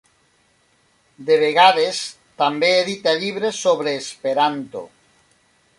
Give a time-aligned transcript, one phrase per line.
[1.27, 2.01] De vegades
[2.43, 4.87] també edita llibres sobre Esperanto.